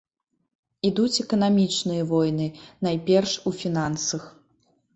Ідуць 0.89 1.21
эканамічныя 1.23 2.07
войны, 2.13 2.47
найперш 2.89 3.39
у 3.51 3.57
фінансах. 3.61 4.23